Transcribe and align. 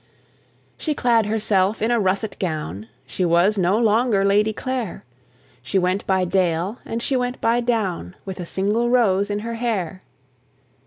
She 0.79 0.95
clad 0.95 1.27
herself 1.27 1.79
in 1.79 1.91
a 1.91 1.99
russet 1.99 2.37
gown, 2.39 2.87
She 3.05 3.23
was 3.23 3.59
no 3.59 3.77
longer 3.77 4.25
Lady 4.25 4.51
Clare: 4.51 5.05
She 5.61 5.77
went 5.77 6.07
by 6.07 6.25
dale, 6.25 6.79
and 6.85 7.03
she 7.03 7.15
went 7.15 7.39
by 7.39 7.59
down, 7.59 8.15
With 8.25 8.39
a 8.39 8.45
single 8.47 8.89
rose 8.89 9.29
in 9.29 9.41
her 9.41 9.53
hair. 9.53 10.01